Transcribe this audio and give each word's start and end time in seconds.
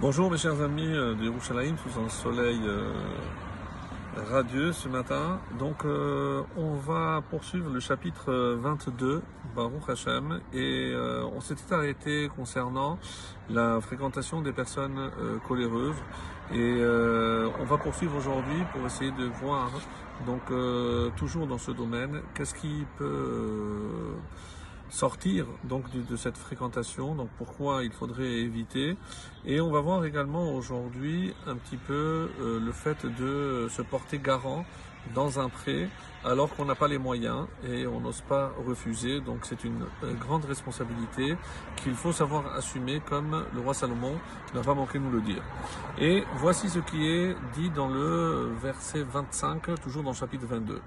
Bonjour 0.00 0.28
mes 0.28 0.38
chers 0.38 0.60
amis 0.60 0.88
euh, 0.88 1.14
de 1.14 1.22
Yerushalayim 1.22 1.76
sous 1.76 2.00
un 2.00 2.08
soleil 2.08 2.58
euh, 2.66 2.92
radieux 4.28 4.72
ce 4.72 4.88
matin. 4.88 5.38
Donc 5.56 5.84
euh, 5.84 6.42
on 6.56 6.74
va 6.74 7.22
poursuivre 7.30 7.70
le 7.70 7.78
chapitre 7.78 8.56
22, 8.60 9.22
Baruch 9.54 9.88
Hashem, 9.88 10.40
et 10.52 10.92
on 11.32 11.40
s'était 11.40 11.72
arrêté 11.72 12.28
concernant 12.34 12.98
la 13.48 13.80
fréquentation 13.80 14.42
des 14.42 14.52
personnes 14.52 15.12
coléreuses. 15.46 16.02
Et 16.52 16.82
on 17.60 17.64
va 17.64 17.78
poursuivre 17.78 18.16
aujourd'hui 18.16 18.64
pour 18.72 18.84
essayer 18.84 19.12
de 19.12 19.26
voir, 19.26 19.70
donc 20.26 20.42
toujours 21.16 21.46
dans 21.46 21.58
ce 21.58 21.70
domaine, 21.70 22.20
qu'est-ce 22.34 22.54
qui 22.54 22.84
peut 22.98 24.16
sortir 24.90 25.46
donc 25.64 25.84
de, 25.90 26.16
cette 26.16 26.36
fréquentation, 26.36 27.14
donc 27.14 27.28
pourquoi 27.38 27.84
il 27.84 27.92
faudrait 27.92 28.30
éviter? 28.30 28.96
Et 29.44 29.60
on 29.60 29.70
va 29.70 29.80
voir 29.80 30.04
également 30.04 30.54
aujourd'hui 30.54 31.34
un 31.46 31.56
petit 31.56 31.76
peu 31.76 32.30
euh, 32.40 32.60
le 32.60 32.72
fait 32.72 33.06
de 33.06 33.68
se 33.70 33.82
porter 33.82 34.18
garant 34.18 34.64
dans 35.14 35.38
un 35.38 35.48
prêt 35.48 35.88
alors 36.24 36.48
qu'on 36.54 36.64
n'a 36.64 36.74
pas 36.74 36.88
les 36.88 36.96
moyens 36.96 37.46
et 37.68 37.86
on 37.86 38.00
n'ose 38.00 38.22
pas 38.22 38.52
refuser. 38.66 39.20
Donc 39.20 39.40
c'est 39.42 39.64
une 39.64 39.84
euh, 40.02 40.14
grande 40.14 40.44
responsabilité 40.46 41.36
qu'il 41.76 41.94
faut 41.94 42.12
savoir 42.12 42.54
assumer 42.54 43.00
comme 43.00 43.44
le 43.54 43.60
roi 43.60 43.74
Salomon 43.74 44.14
n'a 44.54 44.62
pas 44.62 44.74
manqué 44.74 44.98
de 44.98 45.04
nous 45.04 45.10
le 45.10 45.20
dire. 45.20 45.42
Et 45.98 46.24
voici 46.36 46.68
ce 46.68 46.78
qui 46.78 47.06
est 47.06 47.36
dit 47.54 47.70
dans 47.70 47.88
le 47.88 48.52
verset 48.62 49.02
25, 49.02 49.80
toujours 49.82 50.02
dans 50.02 50.10
le 50.10 50.16
chapitre 50.16 50.46
22. 50.46 50.80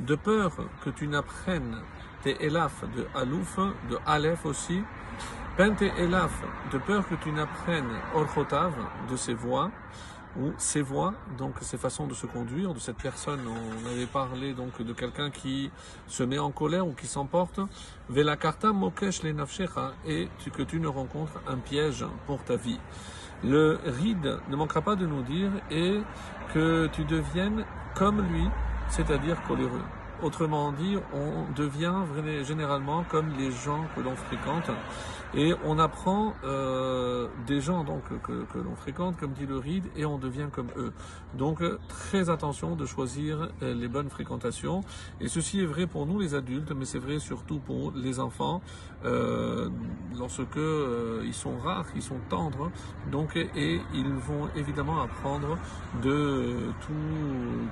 De 0.00 0.16
peur 0.16 0.52
que 0.84 0.90
tu 0.90 1.08
n'apprennes 1.08 1.78
tes 2.22 2.36
elaf 2.44 2.84
de 2.94 3.06
alouf, 3.14 3.56
de 3.88 3.96
aleph 4.04 4.44
aussi. 4.44 4.82
Pente 5.56 5.82
elaf, 5.98 6.42
de 6.72 6.78
peur 6.78 7.08
que 7.08 7.14
tu 7.14 7.32
n'apprennes 7.32 7.88
orchotav 8.14 8.74
de 9.10 9.16
ses 9.16 9.32
voix 9.32 9.70
ou 10.40 10.52
ses 10.58 10.82
voix, 10.82 11.14
donc 11.38 11.54
ses 11.60 11.76
façons 11.76 12.06
de 12.06 12.14
se 12.14 12.26
conduire, 12.26 12.74
de 12.74 12.78
cette 12.78 12.96
personne, 12.96 13.40
on 13.46 13.86
avait 13.86 14.06
parlé 14.06 14.52
donc 14.52 14.82
de 14.82 14.92
quelqu'un 14.92 15.30
qui 15.30 15.70
se 16.06 16.22
met 16.22 16.38
en 16.38 16.50
colère 16.50 16.86
ou 16.86 16.92
qui 16.92 17.06
s'emporte, 17.06 17.60
velakarta 18.08 18.72
mokesh 18.72 19.22
lenafshecha, 19.22 19.92
et 20.06 20.28
que 20.52 20.62
tu 20.62 20.80
ne 20.80 20.88
rencontres 20.88 21.40
un 21.46 21.58
piège 21.58 22.04
pour 22.26 22.42
ta 22.42 22.56
vie. 22.56 22.80
Le 23.42 23.78
ride 23.84 24.38
ne 24.48 24.56
manquera 24.56 24.80
pas 24.80 24.96
de 24.96 25.06
nous 25.06 25.22
dire 25.22 25.50
et 25.70 26.00
que 26.52 26.86
tu 26.92 27.04
deviennes 27.04 27.64
comme 27.94 28.22
lui, 28.22 28.44
c'est-à-dire 28.88 29.42
coléreux. 29.42 29.82
Autrement 30.22 30.72
dit, 30.72 30.96
on 31.12 31.52
devient 31.54 32.04
généralement 32.44 33.04
comme 33.04 33.30
les 33.36 33.50
gens 33.50 33.84
que 33.94 34.00
l'on 34.00 34.16
fréquente 34.16 34.70
et 35.36 35.52
on 35.64 35.78
apprend 35.78 36.34
euh, 36.44 37.28
des 37.46 37.60
gens 37.60 37.84
que, 37.84 38.58
l'on 38.58 38.76
fréquente, 38.76 39.16
comme 39.16 39.32
dit 39.32 39.46
le 39.46 39.58
ride, 39.58 39.84
et 39.96 40.04
on 40.04 40.18
devient 40.18 40.46
comme 40.52 40.68
eux. 40.76 40.92
Donc 41.34 41.62
très 41.88 42.30
attention 42.30 42.76
de 42.76 42.86
choisir 42.86 43.50
euh, 43.62 43.74
les 43.74 43.88
bonnes 43.88 44.10
fréquentations. 44.10 44.82
Et 45.20 45.28
ceci 45.28 45.60
est 45.60 45.66
vrai 45.66 45.86
pour 45.86 46.06
nous 46.06 46.20
les 46.20 46.34
adultes, 46.34 46.72
mais 46.72 46.84
c'est 46.84 46.98
vrai 46.98 47.18
surtout 47.18 47.58
pour 47.58 47.92
les 47.96 48.20
enfants, 48.20 48.62
euh, 49.04 49.68
lorsque 50.16 50.58
ils 51.24 51.34
sont 51.34 51.58
rares, 51.58 51.86
ils 51.96 52.02
sont 52.02 52.20
tendres, 52.28 52.70
donc 53.10 53.36
et 53.36 53.80
ils 53.92 54.12
vont 54.12 54.48
évidemment 54.54 55.02
apprendre 55.02 55.58
de 56.02 56.54
tout, 56.80 56.92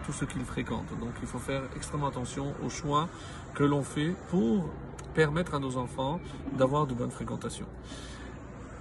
tout 0.04 0.12
ce 0.12 0.24
qu'ils 0.24 0.44
fréquentent. 0.44 0.98
Donc 0.98 1.12
il 1.20 1.28
faut 1.28 1.38
faire 1.38 1.62
extrêmement 1.76 2.08
attention 2.08 2.31
aux 2.40 2.70
choix 2.70 3.08
que 3.54 3.64
l'on 3.64 3.82
fait 3.82 4.14
pour 4.30 4.68
permettre 5.14 5.54
à 5.54 5.58
nos 5.58 5.76
enfants 5.76 6.20
d'avoir 6.56 6.86
de 6.86 6.94
bonnes 6.94 7.10
fréquentations. 7.10 7.66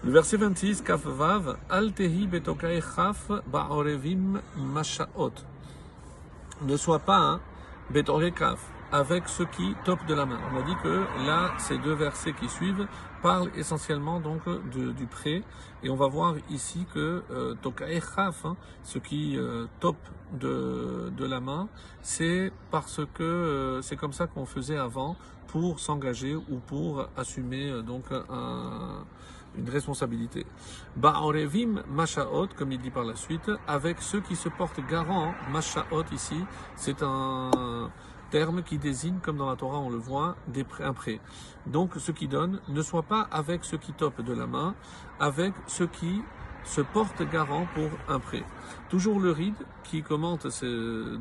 Le 0.04 0.12
verset 0.12 0.38
26, 0.38 0.82
Kaf 0.82 1.06
Vav, 1.06 1.58
Al 1.70 1.92
tehi 1.94 2.26
betokai 2.28 2.82
chaf 2.82 3.32
ba'orevim 3.46 4.42
mashaot. 4.56 5.34
Ne 6.64 6.78
sois 6.78 7.00
pas 7.00 7.17
un 7.17 7.42
betoré 7.92 8.32
kaf 8.32 8.60
avec 8.92 9.28
ceux 9.28 9.46
qui 9.46 9.76
topent 9.86 10.06
de 10.06 10.14
la 10.14 10.26
main. 10.26 10.40
On 10.54 10.58
a 10.58 10.62
dit 10.64 10.76
que 10.84 11.06
là, 11.26 11.52
ces 11.58 11.78
deux 11.78 11.94
versets 11.94 12.34
qui 12.34 12.50
suivent 12.50 12.88
parlent 13.22 13.52
essentiellement 13.56 14.20
donc 14.20 14.42
du 14.70 15.06
prêt. 15.06 15.44
Et 15.84 15.90
on 15.90 15.96
va 15.96 16.08
voir 16.08 16.36
ici 16.50 16.86
que 16.94 17.24
euh, 17.32 17.56
hein, 18.44 18.56
ce 18.84 19.00
qui 19.00 19.38
euh, 19.38 19.66
top 19.80 19.96
de, 20.34 21.12
de 21.16 21.26
la 21.26 21.40
main, 21.40 21.70
c'est 22.02 22.52
parce 22.70 23.02
que 23.14 23.24
euh, 23.24 23.82
c'est 23.82 23.96
comme 23.96 24.14
ça 24.14 24.28
qu'on 24.28 24.46
faisait 24.46 24.78
avant 24.78 25.16
pour 25.48 25.80
s'engager 25.80 26.36
ou 26.36 26.60
pour 26.66 27.08
assumer 27.18 27.70
euh, 27.70 27.82
donc 27.82 28.06
un, 28.12 29.06
une 29.58 29.70
responsabilité. 29.70 30.46
Ba'orevim 30.96 31.84
mashaot, 31.90 32.48
comme 32.58 32.72
il 32.72 32.80
dit 32.80 32.92
par 32.92 33.04
la 33.04 33.16
suite, 33.16 33.52
avec 33.68 34.02
ceux 34.02 34.22
qui 34.22 34.36
se 34.36 34.50
portent 34.50 34.86
garant, 34.88 35.34
mashaot 35.52 36.06
ici, 36.12 36.46
c'est 36.76 37.02
un 37.04 37.90
terme 38.31 38.64
qui 38.64 38.80
désigne, 38.80 39.19
comme 39.21 39.37
dans 39.37 39.49
la 39.49 39.55
Torah 39.55 39.77
on 39.77 39.89
le 39.89 39.97
voit, 39.97 40.36
un 40.80 40.93
prêt. 40.93 41.19
Donc 41.67 41.92
ce 41.97 42.11
qui 42.11 42.27
donne, 42.27 42.59
ne 42.69 42.81
soit 42.81 43.03
pas 43.03 43.27
avec 43.31 43.64
ceux 43.64 43.77
qui 43.77 43.93
topent 43.93 44.21
de 44.21 44.33
la 44.33 44.47
main, 44.47 44.73
avec 45.19 45.53
ceux 45.67 45.87
qui 45.87 46.23
se 46.64 46.82
portent 46.82 47.23
garant 47.30 47.67
pour 47.73 47.89
un 48.08 48.20
prêt. 48.20 48.44
Toujours 48.89 49.20
le 49.20 49.32
ride 49.32 49.55
qui 49.83 50.04
commente 50.04 50.48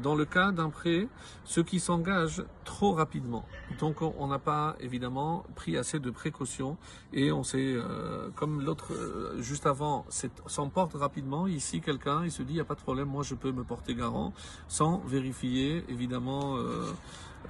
dans 0.03 0.15
le 0.15 0.25
cas 0.25 0.53
d'un 0.53 0.71
prêt, 0.71 1.09
ceux 1.45 1.63
qui 1.63 1.81
s'engagent 1.81 2.45
trop 2.65 2.93
rapidement. 2.93 3.45
Donc 3.79 4.03
on 4.03 4.27
n'a 4.29 4.39
pas 4.39 4.77
évidemment 4.81 5.45
pris 5.57 5.77
assez 5.77 5.99
de 5.99 6.11
précautions 6.11 6.77
et 7.13 7.33
on 7.33 7.43
s'est, 7.43 7.75
euh, 7.75 8.29
comme 8.37 8.63
l'autre 8.63 8.93
euh, 8.93 9.41
juste 9.41 9.67
avant, 9.67 10.05
s'emporte 10.47 10.95
rapidement. 10.95 11.47
Ici 11.47 11.81
quelqu'un, 11.81 12.25
il 12.25 12.31
se 12.31 12.43
dit, 12.43 12.53
il 12.53 12.57
n'y 12.57 12.61
a 12.61 12.65
pas 12.65 12.75
de 12.75 12.81
problème, 12.81 13.09
moi 13.09 13.23
je 13.23 13.35
peux 13.35 13.53
me 13.53 13.65
porter 13.65 13.95
garant 13.95 14.33
sans 14.69 14.99
vérifier 15.07 15.85
évidemment 15.89 16.57
euh, 16.57 16.93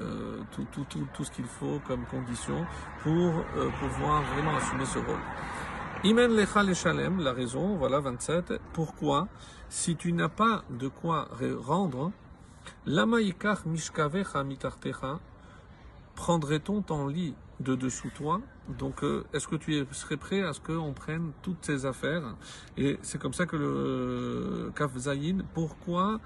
euh, 0.01 0.41
tout, 0.53 0.67
tout, 0.73 0.87
tout, 0.89 1.07
tout 1.13 1.25
ce 1.25 1.31
qu'il 1.31 1.45
faut 1.45 1.81
comme 1.87 2.05
condition 2.07 2.65
pour 3.03 3.33
pouvoir 3.79 4.23
vraiment 4.35 4.57
assumer 4.57 4.87
ce 4.87 4.99
rôle. 4.99 5.21
Imen 6.03 6.33
la 7.21 7.33
raison, 7.35 7.77
voilà 7.77 8.01
27. 8.01 8.55
Pourquoi 8.73 9.29
Si 9.69 9.97
tu 9.97 10.13
n'as 10.15 10.31
pas 10.31 10.65
de 10.71 10.89
quoi 10.89 11.29
re- 11.39 11.55
rendre, 11.57 12.11
lama 12.87 13.21
mishkavecha 13.67 14.43
mitartecha, 14.43 15.21
prendrait-on 16.15 16.81
ton 16.81 17.07
lit 17.07 17.35
de 17.61 17.75
dessous 17.75 18.09
toi 18.15 18.41
Donc, 18.79 19.05
euh, 19.05 19.25
est-ce 19.35 19.47
que 19.47 19.57
tu 19.57 19.85
serais 19.93 20.17
prêt 20.17 20.41
à 20.43 20.55
ce 20.55 20.61
qu'on 20.61 20.95
prenne 20.95 21.33
toutes 21.43 21.67
ces 21.67 21.85
affaires? 21.85 22.35
Et 22.79 22.99
c'est 23.03 23.21
comme 23.21 23.35
ça 23.35 23.45
que 23.45 23.57
le 23.57 24.73
Kaf 24.75 24.93
pourquoi 25.53 26.19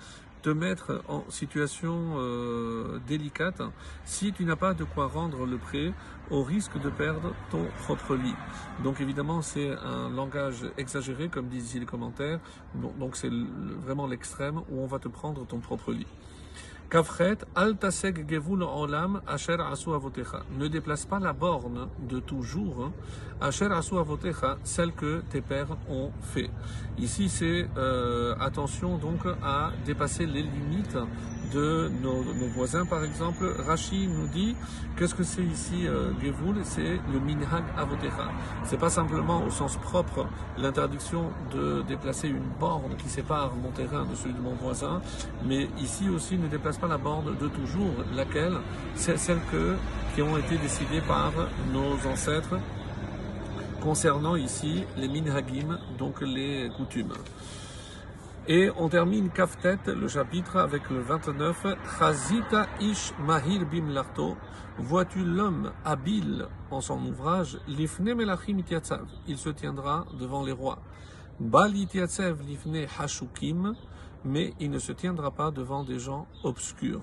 te 0.44 0.50
mettre 0.50 1.02
en 1.08 1.24
situation 1.30 2.16
euh, 2.18 3.00
délicate 3.08 3.62
si 4.04 4.30
tu 4.30 4.44
n'as 4.44 4.56
pas 4.56 4.74
de 4.74 4.84
quoi 4.84 5.06
rendre 5.06 5.46
le 5.46 5.56
prêt 5.56 5.94
au 6.30 6.42
risque 6.42 6.78
de 6.78 6.90
perdre 6.90 7.32
ton 7.50 7.64
propre 7.82 8.14
lit. 8.14 8.34
Donc 8.82 9.00
évidemment 9.00 9.40
c'est 9.40 9.70
un 9.70 10.10
langage 10.10 10.66
exagéré 10.76 11.30
comme 11.30 11.48
disent 11.48 11.74
les 11.76 11.86
commentaires, 11.86 12.40
donc 12.74 13.16
c'est 13.16 13.30
vraiment 13.86 14.06
l'extrême 14.06 14.58
où 14.70 14.82
on 14.82 14.86
va 14.86 14.98
te 14.98 15.08
prendre 15.08 15.46
ton 15.46 15.60
propre 15.60 15.92
lit. 15.92 16.06
Ne 20.58 20.68
déplace 20.68 21.06
pas 21.06 21.18
la 21.18 21.32
borne 21.32 21.88
de 22.08 22.20
toujours, 22.20 22.84
hein, 22.84 22.92
asher 23.40 23.66
asu 23.66 23.96
avotecha, 23.98 24.58
celle 24.62 24.92
que 24.92 25.22
tes 25.30 25.40
pères 25.40 25.76
ont 25.88 26.10
fait. 26.22 26.50
Ici, 26.98 27.28
c'est 27.28 27.68
euh, 27.76 28.34
attention 28.40 28.98
donc 28.98 29.26
à 29.42 29.72
dépasser 29.84 30.26
les 30.26 30.42
limites 30.42 30.96
de 31.52 31.90
nos, 32.02 32.22
voisins. 32.54 32.84
Par 32.84 33.04
exemple, 33.04 33.44
Rashi 33.66 34.08
nous 34.08 34.26
dit 34.28 34.56
qu'est-ce 34.96 35.14
que 35.14 35.22
c'est 35.22 35.42
ici 35.42 35.86
euh, 35.86 36.10
C'est 36.64 37.00
le 37.12 37.20
minhag 37.20 37.64
avotecha. 37.76 38.30
C'est 38.64 38.78
pas 38.78 38.90
simplement 38.90 39.44
au 39.44 39.50
sens 39.50 39.76
propre 39.76 40.26
l'interdiction 40.58 41.30
de 41.52 41.82
déplacer 41.82 42.28
une 42.28 42.48
borne 42.58 42.96
qui 42.96 43.08
sépare 43.08 43.54
mon 43.54 43.70
terrain 43.70 44.04
de 44.04 44.14
celui 44.14 44.34
de 44.34 44.40
mon 44.40 44.54
voisin, 44.54 45.00
mais 45.44 45.68
ici 45.78 46.08
aussi 46.08 46.38
ne 46.38 46.48
déplace 46.48 46.73
pas 46.78 46.88
la 46.88 46.98
borne 46.98 47.36
de 47.36 47.48
toujours, 47.48 47.94
laquelle? 48.14 48.58
C'est 48.94 49.18
celle 49.18 49.40
que, 49.50 49.76
qui 50.14 50.22
ont 50.22 50.36
été 50.36 50.56
décidées 50.58 51.00
par 51.00 51.32
nos 51.72 51.94
ancêtres 52.10 52.58
concernant 53.84 54.34
ici 54.34 54.84
les 54.96 55.08
minhagim, 55.08 55.78
donc 55.98 56.22
les 56.22 56.70
coutumes. 56.76 57.12
Et 58.48 58.70
on 58.76 58.88
termine 58.88 59.30
Kaftet, 59.30 59.78
le 59.86 60.08
chapitre, 60.08 60.56
avec 60.56 60.88
le 60.90 61.00
29. 61.00 61.66
Chazita 61.98 62.66
ish 62.80 63.12
mahir 63.18 63.64
bim 63.64 63.90
larto. 63.90 64.36
Vois-tu 64.78 65.24
l'homme 65.24 65.72
habile 65.84 66.46
en 66.70 66.80
son 66.80 67.02
ouvrage? 67.06 67.58
Lifne 67.68 68.14
melachim. 68.14 68.58
Il 69.26 69.38
se 69.38 69.48
tiendra 69.50 70.04
devant 70.18 70.42
les 70.42 70.52
rois. 70.52 70.78
Bal 71.40 71.72
lifne 71.72 72.86
hashukim. 72.98 73.74
Mais 74.24 74.54
il 74.60 74.70
ne 74.70 74.78
se 74.78 74.92
tiendra 74.92 75.30
pas 75.30 75.50
devant 75.50 75.84
des 75.84 75.98
gens 75.98 76.26
obscurs. 76.42 77.02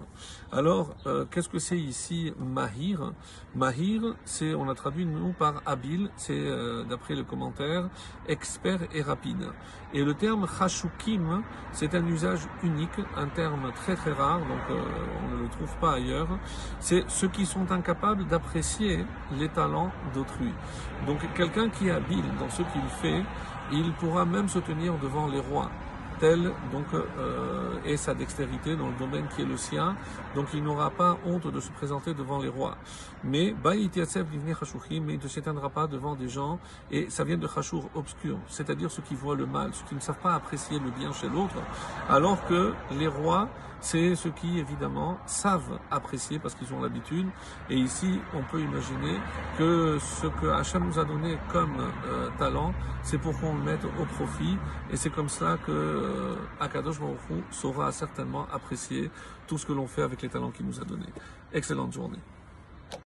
Alors, 0.51 0.95
euh, 1.05 1.25
qu'est-ce 1.29 1.49
que 1.49 1.59
c'est 1.59 1.77
ici 1.77 2.33
Mahir? 2.39 3.13
Mahir, 3.55 4.15
c'est, 4.25 4.53
on 4.55 4.67
a 4.69 4.75
traduit 4.75 5.05
nous 5.05 5.33
par 5.33 5.61
habile, 5.65 6.09
c'est 6.15 6.33
euh, 6.33 6.83
d'après 6.83 7.15
le 7.15 7.23
commentaire, 7.23 7.89
expert 8.27 8.79
et 8.93 9.01
rapide. 9.01 9.45
Et 9.93 10.03
le 10.03 10.13
terme 10.13 10.47
chashukim, 10.47 11.43
c'est 11.71 11.93
un 11.95 12.05
usage 12.07 12.47
unique, 12.63 12.89
un 13.15 13.27
terme 13.27 13.71
très 13.75 13.95
très 13.95 14.13
rare, 14.13 14.39
donc 14.39 14.61
euh, 14.69 14.81
on 15.23 15.35
ne 15.35 15.43
le 15.43 15.49
trouve 15.49 15.75
pas 15.77 15.93
ailleurs. 15.93 16.39
C'est 16.79 17.03
ceux 17.09 17.27
qui 17.27 17.45
sont 17.45 17.71
incapables 17.71 18.25
d'apprécier 18.27 19.05
les 19.37 19.49
talents 19.49 19.91
d'autrui. 20.13 20.53
Donc 21.05 21.19
quelqu'un 21.35 21.69
qui 21.69 21.87
est 21.87 21.91
habile 21.91 22.25
dans 22.39 22.49
ce 22.49 22.63
qu'il 22.63 22.87
fait, 23.01 23.23
il 23.71 23.93
pourra 23.93 24.25
même 24.25 24.49
se 24.49 24.59
tenir 24.59 24.97
devant 24.97 25.27
les 25.27 25.39
rois 25.39 25.69
donc 26.21 26.85
euh, 26.93 27.73
et 27.83 27.97
sa 27.97 28.13
dextérité 28.13 28.75
dans 28.75 28.87
le 28.87 28.95
domaine 28.99 29.27
qui 29.35 29.41
est 29.41 29.45
le 29.45 29.57
sien. 29.57 29.95
Donc 30.35 30.47
il 30.53 30.63
n'aura 30.63 30.91
pas 30.91 31.17
honte 31.25 31.47
de 31.51 31.59
se 31.59 31.71
présenter 31.71 32.13
devant 32.13 32.39
les 32.39 32.49
rois. 32.49 32.77
Mais 33.23 33.55
mais 33.63 33.77
il 33.79 35.19
ne 35.19 35.27
s'éteindra 35.27 35.69
pas 35.69 35.87
devant 35.87 36.15
des 36.15 36.29
gens 36.29 36.59
et 36.91 37.09
ça 37.09 37.23
vient 37.23 37.37
de 37.37 37.47
Khashour 37.47 37.89
obscur, 37.95 38.37
c'est-à-dire 38.47 38.91
ceux 38.91 39.01
qui 39.01 39.15
voient 39.15 39.35
le 39.35 39.45
mal, 39.45 39.73
ceux 39.73 39.85
qui 39.85 39.95
ne 39.95 39.99
savent 39.99 40.19
pas 40.19 40.35
apprécier 40.35 40.79
le 40.79 40.91
bien 40.91 41.11
chez 41.11 41.27
l'autre, 41.27 41.55
alors 42.09 42.45
que 42.47 42.73
les 42.91 43.07
rois 43.07 43.49
c'est 43.81 44.15
ceux 44.15 44.29
qui 44.29 44.59
évidemment 44.59 45.17
savent 45.25 45.79
apprécier 45.89 46.37
parce 46.37 46.53
qu'ils 46.53 46.71
ont 46.73 46.81
l'habitude. 46.81 47.27
Et 47.69 47.75
ici, 47.75 48.19
on 48.33 48.43
peut 48.43 48.61
imaginer 48.61 49.19
que 49.57 49.97
ce 49.99 50.27
que 50.27 50.47
Hachem 50.47 50.85
nous 50.85 50.99
a 50.99 51.03
donné 51.03 51.37
comme 51.51 51.75
euh, 52.07 52.29
talent, 52.37 52.73
c'est 53.01 53.17
pour 53.17 53.37
qu'on 53.39 53.55
le 53.55 53.63
mette 53.63 53.83
au 53.83 54.05
profit. 54.05 54.57
Et 54.91 54.97
c'est 54.97 55.09
comme 55.09 55.29
cela 55.29 55.57
que 55.57 56.10
euh, 56.11 56.35
Akadosh 56.59 56.97
saura 57.51 57.91
certainement 57.91 58.47
apprécier 58.51 59.09
tout 59.47 59.57
ce 59.57 59.65
que 59.65 59.73
l'on 59.73 59.87
fait 59.87 60.03
avec 60.03 60.21
les 60.21 60.29
talents 60.29 60.51
qu'il 60.51 60.65
nous 60.65 60.79
a 60.79 60.83
donnés. 60.83 61.13
Excellente 61.53 61.93
journée. 61.93 62.19